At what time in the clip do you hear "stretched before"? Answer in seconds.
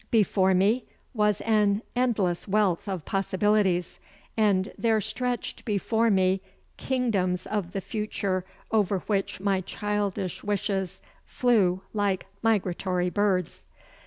4.99-6.09